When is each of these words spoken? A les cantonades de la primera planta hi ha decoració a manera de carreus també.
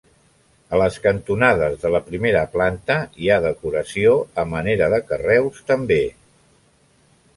A 0.75 0.77
les 0.81 0.95
cantonades 1.03 1.75
de 1.83 1.91
la 1.95 2.01
primera 2.07 2.41
planta 2.55 2.97
hi 3.25 3.29
ha 3.29 3.37
decoració 3.45 4.15
a 4.45 4.49
manera 4.55 4.89
de 4.95 5.03
carreus 5.13 5.61
també. 5.73 6.01